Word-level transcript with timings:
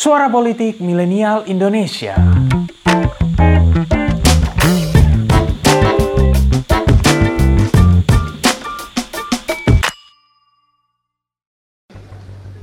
Suara 0.00 0.32
Politik 0.32 0.80
Milenial 0.80 1.44
Indonesia. 1.44 2.16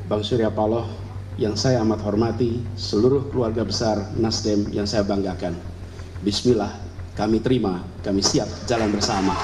Bang 0.09 0.25
Surya 0.25 0.49
Paloh 0.49 0.89
yang 1.37 1.53
saya 1.53 1.85
amat 1.85 2.01
hormati, 2.01 2.57
seluruh 2.73 3.29
keluarga 3.29 3.61
besar 3.61 4.17
Nasdem 4.17 4.73
yang 4.73 4.89
saya 4.89 5.05
banggakan. 5.05 5.53
Bismillah, 6.25 6.73
kami 7.13 7.37
terima, 7.37 7.85
kami 8.01 8.25
siap 8.25 8.49
jalan 8.65 8.89
bersama. 8.89 9.37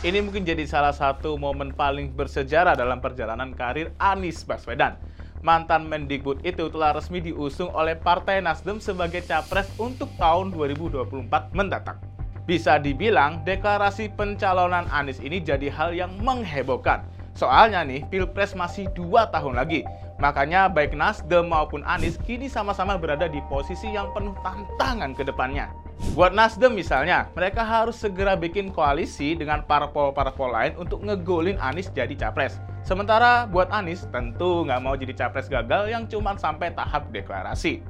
Ini 0.00 0.24
mungkin 0.24 0.48
jadi 0.48 0.64
salah 0.64 0.96
satu 0.96 1.36
momen 1.36 1.76
paling 1.76 2.16
bersejarah 2.16 2.72
dalam 2.72 3.04
perjalanan 3.04 3.52
karir 3.52 3.92
Anies 4.00 4.40
Baswedan. 4.40 5.12
Mantan 5.44 5.84
Mendikbud 5.92 6.40
itu 6.40 6.72
telah 6.72 6.96
resmi 6.96 7.20
diusung 7.20 7.68
oleh 7.76 7.92
Partai 7.92 8.40
Nasdem 8.40 8.80
sebagai 8.80 9.20
capres 9.20 9.68
untuk 9.76 10.08
tahun 10.16 10.48
2024 10.56 11.52
mendatang. 11.52 12.00
Bisa 12.48 12.80
dibilang 12.80 13.44
deklarasi 13.44 14.08
pencalonan 14.16 14.88
Anies 14.88 15.20
ini 15.20 15.44
jadi 15.44 15.68
hal 15.68 15.92
yang 15.92 16.16
menghebohkan. 16.16 17.04
Soalnya 17.36 17.84
nih, 17.84 18.08
Pilpres 18.08 18.56
masih 18.56 18.88
dua 18.96 19.28
tahun 19.28 19.60
lagi. 19.60 19.84
Makanya 20.16 20.72
baik 20.72 20.96
Nasdem 20.96 21.52
maupun 21.52 21.84
Anies 21.84 22.16
kini 22.24 22.48
sama-sama 22.48 22.96
berada 22.96 23.28
di 23.28 23.44
posisi 23.44 23.92
yang 23.92 24.16
penuh 24.16 24.32
tantangan 24.40 25.12
ke 25.12 25.28
depannya. 25.28 25.68
Buat 26.16 26.32
Nasdem 26.32 26.72
misalnya, 26.72 27.28
mereka 27.36 27.60
harus 27.60 28.00
segera 28.00 28.32
bikin 28.32 28.72
koalisi 28.72 29.36
dengan 29.36 29.60
parpol-parpol 29.60 30.48
lain 30.48 30.72
untuk 30.80 31.04
ngegolin 31.04 31.60
Anies 31.60 31.92
jadi 31.92 32.16
capres. 32.16 32.56
Sementara 32.84 33.48
buat 33.48 33.72
Anies 33.72 34.04
tentu 34.12 34.68
nggak 34.68 34.80
mau 34.84 34.92
jadi 34.92 35.16
capres 35.16 35.48
gagal 35.48 35.88
yang 35.88 36.04
cuma 36.04 36.36
sampai 36.36 36.68
tahap 36.76 37.08
deklarasi. 37.16 37.80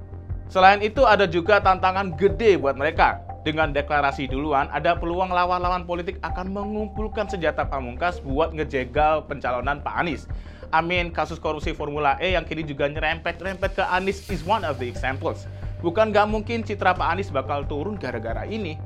Selain 0.46 0.78
itu 0.86 1.02
ada 1.02 1.26
juga 1.26 1.58
tantangan 1.58 2.14
gede 2.14 2.54
buat 2.62 2.78
mereka. 2.78 3.18
Dengan 3.42 3.74
deklarasi 3.74 4.30
duluan, 4.30 4.70
ada 4.72 4.96
peluang 4.96 5.34
lawan-lawan 5.34 5.84
politik 5.84 6.16
akan 6.22 6.48
mengumpulkan 6.48 7.28
senjata 7.28 7.66
pamungkas 7.66 8.22
buat 8.22 8.54
ngejegal 8.54 9.26
pencalonan 9.26 9.82
Pak 9.82 9.94
Anies. 9.98 10.30
Amin, 10.70 11.10
kasus 11.10 11.42
korupsi 11.42 11.74
Formula 11.74 12.14
E 12.22 12.38
yang 12.38 12.46
kini 12.46 12.62
juga 12.62 12.86
nyerempet-rempet 12.86 13.74
ke 13.74 13.84
Anies 13.84 14.30
is 14.30 14.46
one 14.46 14.62
of 14.62 14.78
the 14.78 14.86
examples. 14.86 15.44
Bukan 15.82 16.14
gak 16.14 16.30
mungkin 16.30 16.62
citra 16.62 16.94
Pak 16.94 17.18
Anies 17.18 17.34
bakal 17.34 17.66
turun 17.66 17.98
gara-gara 17.98 18.46
ini. 18.46 18.78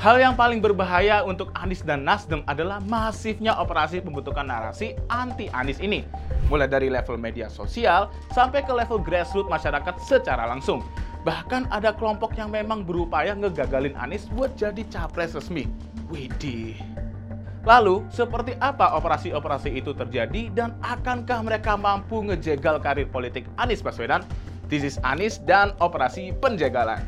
Hal 0.00 0.16
yang 0.16 0.32
paling 0.32 0.64
berbahaya 0.64 1.20
untuk 1.20 1.52
Anies 1.52 1.84
dan 1.84 2.06
Nasdem 2.08 2.40
adalah 2.48 2.80
masifnya 2.80 3.52
operasi 3.60 4.00
pembentukan 4.00 4.48
narasi 4.48 4.96
anti-Anies 5.12 5.82
ini. 5.84 6.08
Mulai 6.48 6.68
dari 6.70 6.88
level 6.88 7.20
media 7.20 7.52
sosial 7.52 8.08
sampai 8.32 8.64
ke 8.64 8.72
level 8.72 8.96
grassroots 8.96 9.52
masyarakat 9.52 9.94
secara 10.00 10.48
langsung. 10.48 10.80
Bahkan 11.22 11.70
ada 11.70 11.94
kelompok 11.94 12.34
yang 12.34 12.50
memang 12.50 12.82
berupaya 12.82 13.36
ngegagalin 13.36 13.94
Anies 14.00 14.26
buat 14.32 14.56
jadi 14.56 14.82
capres 14.88 15.36
resmi. 15.36 15.68
Widih. 16.08 16.80
Lalu, 17.62 18.02
seperti 18.10 18.58
apa 18.58 18.98
operasi-operasi 18.98 19.70
itu 19.78 19.94
terjadi 19.94 20.50
dan 20.50 20.74
akankah 20.82 21.46
mereka 21.46 21.78
mampu 21.78 22.26
ngejegal 22.26 22.82
karir 22.82 23.06
politik 23.06 23.46
Anies 23.54 23.84
Baswedan? 23.84 24.26
This 24.66 24.82
is 24.82 24.96
Anis 25.06 25.38
dan 25.38 25.76
Operasi 25.78 26.34
Penjagalan. 26.42 27.04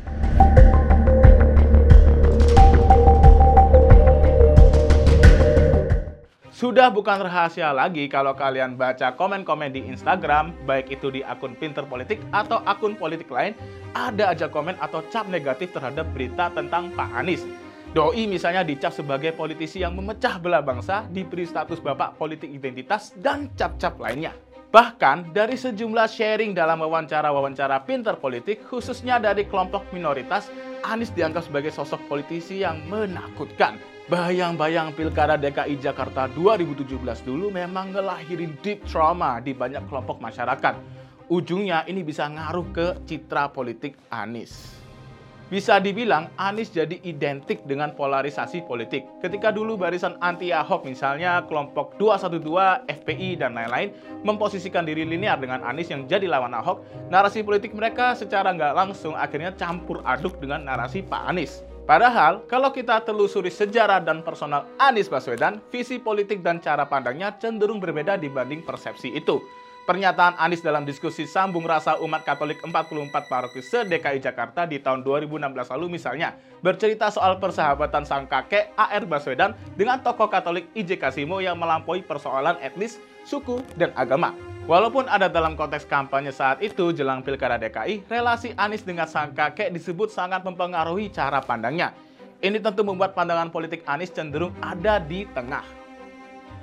Sudah 6.65 6.89
bukan 6.89 7.21
rahasia 7.21 7.69
lagi 7.69 8.09
kalau 8.09 8.33
kalian 8.33 8.73
baca 8.73 9.13
komen-komen 9.13 9.69
di 9.69 9.85
Instagram, 9.85 10.49
baik 10.65 10.97
itu 10.97 11.13
di 11.13 11.21
akun 11.21 11.53
Pinter 11.53 11.85
Politik 11.85 12.17
atau 12.33 12.57
akun 12.65 12.97
politik 12.97 13.29
lain, 13.29 13.53
ada 13.93 14.33
aja 14.33 14.49
komen 14.49 14.73
atau 14.81 15.05
cap 15.13 15.29
negatif 15.29 15.77
terhadap 15.77 16.09
berita 16.09 16.49
tentang 16.57 16.89
Pak 16.97 17.21
Anies. 17.21 17.45
Doi 17.93 18.25
misalnya 18.25 18.65
dicap 18.65 18.97
sebagai 18.97 19.37
politisi 19.37 19.85
yang 19.85 19.93
memecah 19.93 20.41
belah 20.41 20.65
bangsa, 20.65 21.05
diberi 21.13 21.45
status 21.45 21.77
bapak 21.77 22.17
politik 22.17 22.49
identitas, 22.49 23.13
dan 23.13 23.53
cap-cap 23.53 24.01
lainnya. 24.01 24.33
Bahkan 24.73 25.37
dari 25.37 25.61
sejumlah 25.61 26.09
sharing 26.09 26.57
dalam 26.57 26.81
wawancara-wawancara 26.81 27.85
pinter 27.85 28.17
politik, 28.17 28.65
khususnya 28.65 29.21
dari 29.21 29.45
kelompok 29.45 29.85
minoritas, 29.93 30.49
Anies 30.85 31.09
dianggap 31.09 31.49
sebagai 31.49 31.73
sosok 31.73 32.05
politisi 32.05 32.61
yang 32.61 32.85
menakutkan. 32.85 33.81
Bayang-bayang 34.05 34.93
Pilkada 34.93 35.33
DKI 35.33 35.81
Jakarta 35.81 36.29
2017 36.29 37.25
dulu 37.25 37.49
memang 37.49 37.89
ngelahirin 37.89 38.53
deep 38.61 38.85
trauma 38.85 39.41
di 39.41 39.57
banyak 39.57 39.81
kelompok 39.89 40.21
masyarakat. 40.21 40.77
Ujungnya 41.25 41.89
ini 41.89 42.05
bisa 42.05 42.29
ngaruh 42.29 42.69
ke 42.69 42.87
citra 43.09 43.49
politik 43.49 43.97
Anies. 44.13 44.84
Bisa 45.45 45.77
dibilang 45.77 46.25
Anies 46.41 46.73
jadi 46.73 46.97
identik 47.05 47.61
dengan 47.69 47.93
polarisasi 47.93 48.65
politik. 48.65 49.05
Ketika 49.21 49.53
dulu 49.53 49.77
barisan 49.77 50.17
anti 50.17 50.49
Ahok 50.49 50.89
misalnya 50.89 51.45
kelompok 51.45 51.93
212, 52.01 52.89
FPI 52.89 53.37
dan 53.37 53.53
lain-lain 53.53 53.93
memposisikan 54.25 54.89
diri 54.89 55.05
linear 55.05 55.37
dengan 55.37 55.61
Anies 55.61 55.93
yang 55.93 56.09
jadi 56.09 56.25
lawan 56.25 56.57
Ahok, 56.57 56.81
narasi 57.13 57.45
politik 57.45 57.77
mereka 57.77 58.17
secara 58.17 58.57
nggak 58.57 58.73
langsung 58.73 59.13
akhirnya 59.13 59.53
campur 59.53 60.01
aduk 60.01 60.41
dengan 60.41 60.65
narasi 60.65 61.05
Pak 61.05 61.29
Anies. 61.29 61.61
Padahal, 61.85 62.41
kalau 62.49 62.73
kita 62.73 63.05
telusuri 63.05 63.53
sejarah 63.53 64.01
dan 64.01 64.25
personal 64.25 64.65
Anies 64.81 65.05
Baswedan, 65.05 65.61
visi 65.69 66.01
politik 66.01 66.41
dan 66.41 66.57
cara 66.57 66.89
pandangnya 66.89 67.37
cenderung 67.37 67.77
berbeda 67.77 68.17
dibanding 68.17 68.65
persepsi 68.65 69.13
itu. 69.13 69.37
Pernyataan 69.85 70.41
Anies 70.41 70.65
dalam 70.65 70.81
diskusi 70.81 71.29
sambung 71.29 71.61
rasa 71.61 72.01
umat 72.01 72.25
Katolik 72.25 72.57
44 72.57 73.29
paroki 73.29 73.61
se-DKI 73.61 74.17
Jakarta 74.17 74.65
di 74.65 74.81
tahun 74.81 75.05
2016 75.05 75.45
lalu 75.77 76.01
misalnya 76.01 76.33
bercerita 76.65 77.13
soal 77.13 77.37
persahabatan 77.37 78.01
sang 78.01 78.25
kakek 78.25 78.73
AR 78.73 79.05
Baswedan 79.05 79.53
dengan 79.77 80.01
tokoh 80.01 80.25
Katolik 80.25 80.73
IJ 80.73 80.97
Kasimo 80.97 81.37
yang 81.37 81.61
melampaui 81.61 82.01
persoalan 82.01 82.57
etnis, 82.65 82.97
suku, 83.29 83.61
dan 83.77 83.93
agama. 83.93 84.33
Walaupun 84.65 85.05
ada 85.05 85.29
dalam 85.29 85.53
konteks 85.53 85.85
kampanye 85.85 86.33
saat 86.33 86.65
itu 86.65 86.89
jelang 86.89 87.21
Pilkada 87.21 87.61
DKI, 87.61 88.09
relasi 88.09 88.57
Anies 88.57 88.81
dengan 88.81 89.05
sang 89.05 89.37
kakek 89.37 89.69
disebut 89.69 90.09
sangat 90.09 90.41
mempengaruhi 90.41 91.13
cara 91.13 91.45
pandangnya. 91.45 91.93
Ini 92.41 92.57
tentu 92.57 92.81
membuat 92.81 93.13
pandangan 93.13 93.53
politik 93.53 93.85
Anies 93.85 94.09
cenderung 94.09 94.49
ada 94.65 94.97
di 94.97 95.29
tengah. 95.29 95.84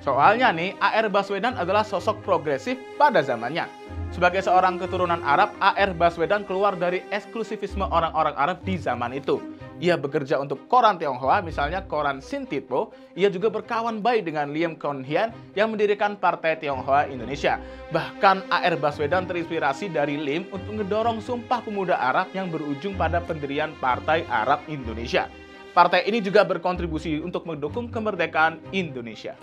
Soalnya 0.03 0.51
nih, 0.51 0.75
AR 0.83 1.07
Baswedan 1.07 1.55
adalah 1.55 1.87
sosok 1.87 2.27
progresif 2.27 2.75
pada 2.99 3.23
zamannya. 3.23 3.71
Sebagai 4.11 4.43
seorang 4.43 4.75
keturunan 4.75 5.23
Arab, 5.23 5.55
AR 5.63 5.95
Baswedan 5.95 6.43
keluar 6.43 6.75
dari 6.75 7.07
eksklusivisme 7.15 7.87
orang-orang 7.87 8.35
Arab 8.35 8.59
di 8.67 8.75
zaman 8.75 9.15
itu. 9.15 9.39
Ia 9.79 9.95
bekerja 9.95 10.43
untuk 10.43 10.67
koran 10.67 10.99
Tionghoa, 10.99 11.39
misalnya 11.43 11.87
koran 11.87 12.19
Sintitpo. 12.19 12.91
Ia 13.15 13.31
juga 13.31 13.47
berkawan 13.47 14.03
baik 14.03 14.27
dengan 14.27 14.51
Liam 14.51 14.75
Kon 14.75 15.07
Hian 15.07 15.31
yang 15.55 15.71
mendirikan 15.71 16.19
Partai 16.19 16.59
Tionghoa 16.59 17.07
Indonesia. 17.07 17.63
Bahkan 17.95 18.51
AR 18.51 18.75
Baswedan 18.83 19.31
terinspirasi 19.31 19.91
dari 19.91 20.19
Lim 20.19 20.51
untuk 20.51 20.83
mendorong 20.83 21.23
Sumpah 21.23 21.63
Pemuda 21.63 21.95
Arab 21.95 22.31
yang 22.35 22.51
berujung 22.51 22.99
pada 22.99 23.23
pendirian 23.23 23.71
Partai 23.79 24.27
Arab 24.27 24.67
Indonesia. 24.67 25.31
Partai 25.73 26.05
ini 26.11 26.19
juga 26.19 26.43
berkontribusi 26.43 27.23
untuk 27.23 27.47
mendukung 27.47 27.87
kemerdekaan 27.87 28.61
Indonesia. 28.75 29.39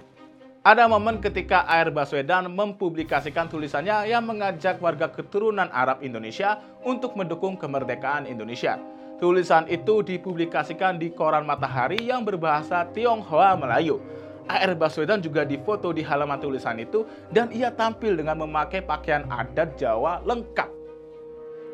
Ada 0.60 0.92
momen 0.92 1.24
ketika 1.24 1.64
Air 1.72 1.88
Baswedan 1.88 2.52
mempublikasikan 2.52 3.48
tulisannya 3.48 4.12
yang 4.12 4.28
mengajak 4.28 4.76
warga 4.84 5.08
keturunan 5.08 5.72
Arab 5.72 6.04
Indonesia 6.04 6.60
untuk 6.84 7.16
mendukung 7.16 7.56
kemerdekaan 7.56 8.28
Indonesia. 8.28 8.76
Tulisan 9.24 9.72
itu 9.72 10.04
dipublikasikan 10.04 11.00
di 11.00 11.16
koran 11.16 11.48
Matahari 11.48 12.04
yang 12.04 12.28
berbahasa 12.28 12.92
Tionghoa 12.92 13.56
Melayu. 13.56 14.04
AR 14.52 14.76
Baswedan 14.76 15.24
juga 15.24 15.48
difoto 15.48 15.96
di 15.96 16.04
halaman 16.04 16.44
tulisan 16.44 16.76
itu 16.76 17.08
dan 17.32 17.48
ia 17.56 17.72
tampil 17.72 18.20
dengan 18.20 18.44
memakai 18.44 18.84
pakaian 18.84 19.24
adat 19.32 19.80
Jawa 19.80 20.20
lengkap. 20.28 20.79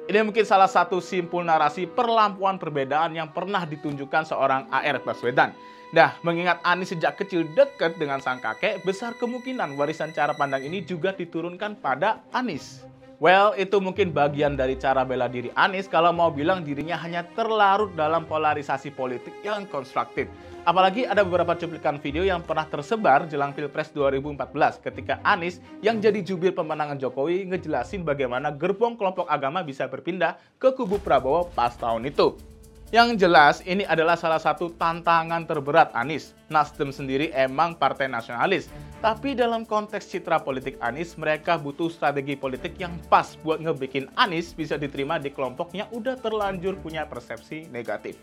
Ini 0.05 0.21
mungkin 0.21 0.45
salah 0.45 0.69
satu 0.69 1.01
simpul 1.01 1.41
narasi 1.41 1.89
perlampuan 1.89 2.61
perbedaan 2.61 3.17
yang 3.17 3.33
pernah 3.33 3.65
ditunjukkan 3.65 4.29
seorang 4.29 4.69
AR 4.69 5.01
Baswedan. 5.01 5.49
Nah, 5.89 6.13
mengingat 6.21 6.61
Anies 6.61 6.93
sejak 6.93 7.17
kecil 7.17 7.49
dekat 7.57 7.97
dengan 7.97 8.21
sang 8.21 8.37
kakek, 8.37 8.85
besar 8.85 9.17
kemungkinan 9.17 9.73
warisan 9.73 10.13
cara 10.13 10.37
pandang 10.37 10.61
ini 10.61 10.85
juga 10.85 11.09
diturunkan 11.09 11.81
pada 11.81 12.21
Anies. 12.29 12.85
Well, 13.15 13.55
itu 13.55 13.79
mungkin 13.79 14.11
bagian 14.11 14.59
dari 14.59 14.75
cara 14.75 15.07
bela 15.07 15.31
diri 15.31 15.47
Anies 15.55 15.87
kalau 15.87 16.11
mau 16.11 16.27
bilang 16.35 16.67
dirinya 16.67 16.99
hanya 16.99 17.23
terlarut 17.31 17.95
dalam 17.95 18.27
polarisasi 18.27 18.91
politik 18.91 19.39
yang 19.39 19.63
konstruktif. 19.71 20.27
Apalagi 20.67 21.07
ada 21.07 21.23
beberapa 21.23 21.55
cuplikan 21.55 21.95
video 21.95 22.27
yang 22.27 22.43
pernah 22.43 22.67
tersebar 22.67 23.23
jelang 23.31 23.55
Pilpres 23.55 23.95
2014 23.95 24.83
ketika 24.83 25.23
Anies 25.23 25.63
yang 25.79 26.03
jadi 26.03 26.19
jubir 26.27 26.51
pemenangan 26.51 26.99
Jokowi 26.99 27.47
ngejelasin 27.55 28.03
bagaimana 28.03 28.51
gerbong 28.51 28.99
kelompok 28.99 29.31
agama 29.31 29.63
bisa 29.63 29.87
berpindah 29.87 30.35
ke 30.59 30.75
kubu 30.75 30.99
Prabowo 30.99 31.47
pas 31.55 31.71
tahun 31.71 32.11
itu. 32.11 32.54
Yang 32.95 33.27
jelas, 33.27 33.59
ini 33.67 33.83
adalah 33.83 34.15
salah 34.15 34.39
satu 34.39 34.71
tantangan 34.71 35.43
terberat 35.43 35.91
Anies. 35.91 36.31
Nasdem 36.47 36.95
sendiri 36.95 37.27
emang 37.35 37.75
partai 37.75 38.07
nasionalis, 38.07 38.71
tapi 39.03 39.35
dalam 39.35 39.67
konteks 39.67 40.07
citra 40.07 40.39
politik 40.39 40.79
Anies, 40.79 41.19
mereka 41.19 41.59
butuh 41.59 41.91
strategi 41.91 42.39
politik 42.39 42.79
yang 42.79 42.95
pas 43.11 43.35
buat 43.43 43.59
ngebikin 43.59 44.07
Anies 44.15 44.55
bisa 44.55 44.79
diterima 44.79 45.19
di 45.19 45.27
kelompok 45.27 45.75
yang 45.75 45.91
udah 45.91 46.15
terlanjur 46.23 46.79
punya 46.79 47.03
persepsi 47.03 47.67
negatif. 47.67 48.15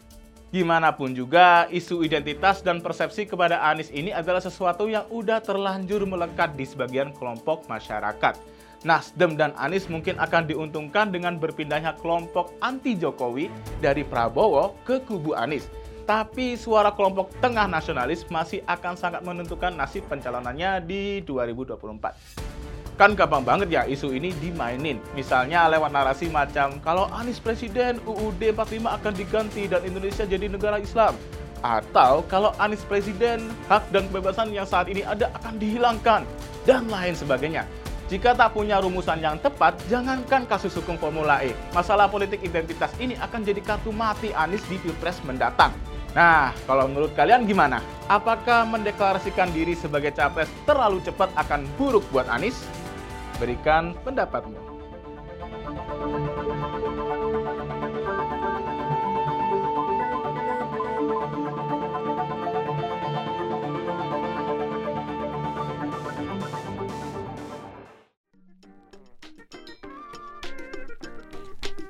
Gimana 0.53 0.93
pun 0.93 1.17
juga, 1.17 1.65
isu 1.73 2.05
identitas 2.05 2.61
dan 2.61 2.85
persepsi 2.85 3.25
kepada 3.25 3.65
Anies 3.73 3.89
ini 3.89 4.13
adalah 4.13 4.45
sesuatu 4.45 4.85
yang 4.85 5.09
udah 5.09 5.41
terlanjur 5.41 6.05
melekat 6.05 6.53
di 6.61 6.69
sebagian 6.69 7.09
kelompok 7.17 7.65
masyarakat. 7.73 8.37
Nasdem 8.85 9.33
dan 9.41 9.57
Anies 9.57 9.89
mungkin 9.89 10.21
akan 10.21 10.45
diuntungkan 10.45 11.09
dengan 11.09 11.41
berpindahnya 11.41 11.97
kelompok 11.97 12.53
anti 12.61 12.93
Jokowi 13.01 13.49
dari 13.81 14.05
Prabowo 14.05 14.77
ke 14.85 15.01
kubu 15.01 15.33
Anies. 15.33 15.73
Tapi 16.05 16.61
suara 16.61 16.93
kelompok 16.93 17.33
tengah 17.41 17.65
nasionalis 17.65 18.29
masih 18.29 18.61
akan 18.69 18.93
sangat 18.93 19.25
menentukan 19.25 19.73
nasib 19.73 20.05
pencalonannya 20.05 20.85
di 20.85 21.25
2024. 21.25 22.53
Kan 23.03 23.19
gampang 23.19 23.43
banget 23.43 23.67
ya 23.67 23.83
isu 23.83 24.15
ini 24.15 24.31
dimainin. 24.39 25.03
Misalnya 25.19 25.67
lewat 25.67 25.91
narasi 25.91 26.31
macam 26.31 26.79
kalau 26.87 27.11
Anies 27.11 27.43
Presiden 27.43 27.99
UUD 28.07 28.39
45 28.55 28.79
akan 28.79 29.13
diganti 29.19 29.67
dan 29.67 29.83
Indonesia 29.83 30.23
jadi 30.23 30.47
negara 30.47 30.79
Islam. 30.79 31.19
Atau 31.67 32.23
kalau 32.31 32.55
Anies 32.63 32.87
Presiden 32.87 33.51
hak 33.67 33.91
dan 33.91 34.07
kebebasan 34.07 34.55
yang 34.55 34.63
saat 34.63 34.87
ini 34.87 35.03
ada 35.03 35.35
akan 35.35 35.59
dihilangkan 35.59 36.23
dan 36.63 36.87
lain 36.87 37.19
sebagainya. 37.19 37.67
Jika 38.07 38.39
tak 38.39 38.55
punya 38.55 38.79
rumusan 38.79 39.19
yang 39.19 39.35
tepat, 39.43 39.75
jangankan 39.91 40.47
kasus 40.47 40.71
hukum 40.79 40.95
Formula 40.95 41.43
E, 41.43 41.59
masalah 41.75 42.07
politik 42.07 42.39
identitas 42.47 42.95
ini 43.03 43.19
akan 43.19 43.43
jadi 43.43 43.67
kartu 43.67 43.91
mati 43.91 44.31
Anies 44.31 44.63
di 44.71 44.79
Pilpres 44.79 45.19
mendatang. 45.27 45.75
Nah, 46.15 46.55
kalau 46.71 46.87
menurut 46.87 47.11
kalian 47.19 47.51
gimana? 47.51 47.83
Apakah 48.07 48.63
mendeklarasikan 48.63 49.51
diri 49.51 49.75
sebagai 49.75 50.15
capres 50.15 50.47
terlalu 50.63 51.03
cepat 51.03 51.35
akan 51.35 51.67
buruk 51.75 52.07
buat 52.15 52.31
Anies? 52.31 52.63
Berikan 53.43 53.91
pendapatmu. 54.07 54.55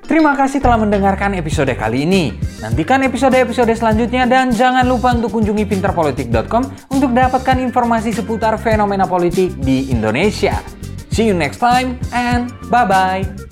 Terima 0.08 0.32
kasih 0.32 0.64
telah 0.64 0.81
mendengarkan 0.81 1.37
episode 1.37 1.69
kali 1.76 2.08
ini. 2.08 2.32
Nantikan 2.64 3.05
episode-episode 3.05 3.76
selanjutnya 3.76 4.25
dan 4.25 4.56
jangan 4.56 4.88
lupa 4.88 5.12
untuk 5.12 5.37
kunjungi 5.37 5.69
pinterpolitik.com 5.69 6.88
untuk 6.88 7.12
dapatkan 7.12 7.60
informasi 7.60 8.16
seputar 8.16 8.56
fenomena 8.56 9.05
politik 9.05 9.52
di 9.60 9.93
Indonesia. 9.93 10.81
See 11.12 11.26
you 11.26 11.34
next 11.34 11.58
time 11.58 12.00
and 12.12 12.50
bye-bye. 12.70 13.51